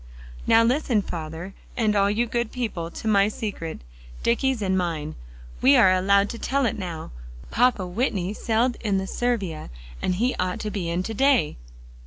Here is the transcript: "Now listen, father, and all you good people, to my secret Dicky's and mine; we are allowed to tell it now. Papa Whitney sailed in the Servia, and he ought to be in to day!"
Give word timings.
"Now 0.47 0.63
listen, 0.63 1.03
father, 1.03 1.53
and 1.77 1.95
all 1.95 2.09
you 2.09 2.25
good 2.25 2.51
people, 2.51 2.89
to 2.89 3.07
my 3.07 3.27
secret 3.27 3.81
Dicky's 4.23 4.59
and 4.59 4.75
mine; 4.75 5.13
we 5.61 5.75
are 5.75 5.91
allowed 5.93 6.27
to 6.31 6.39
tell 6.39 6.65
it 6.65 6.75
now. 6.75 7.11
Papa 7.51 7.85
Whitney 7.85 8.33
sailed 8.33 8.77
in 8.77 8.97
the 8.97 9.05
Servia, 9.05 9.69
and 10.01 10.15
he 10.15 10.33
ought 10.39 10.59
to 10.61 10.71
be 10.71 10.89
in 10.89 11.03
to 11.03 11.13
day!" 11.13 11.55